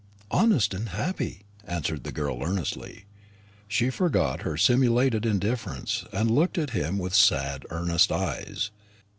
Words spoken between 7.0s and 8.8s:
sad earnest eyes.